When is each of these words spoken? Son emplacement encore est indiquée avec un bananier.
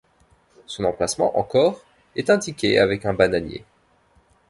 Son 0.65 0.85
emplacement 0.85 1.37
encore 1.37 1.79
est 2.15 2.31
indiquée 2.31 2.79
avec 2.79 3.05
un 3.05 3.13
bananier. 3.13 3.63